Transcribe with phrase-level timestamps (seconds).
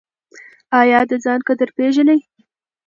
[0.79, 2.19] ایا د ځان قدر پیژنئ؟